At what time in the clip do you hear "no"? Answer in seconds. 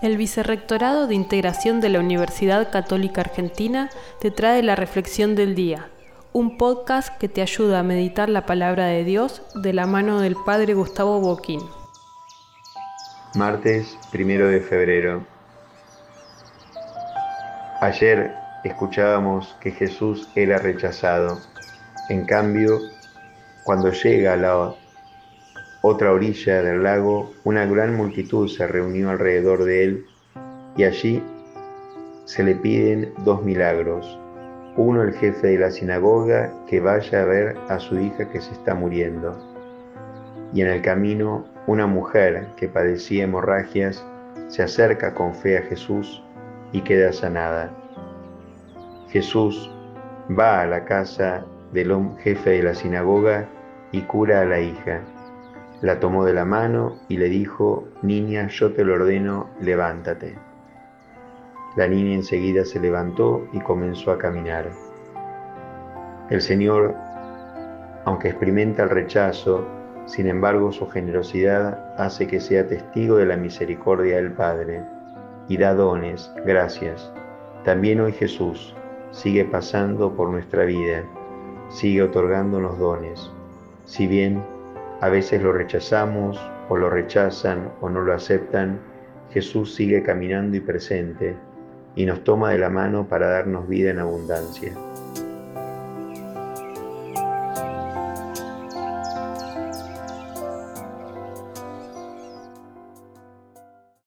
87.90-88.02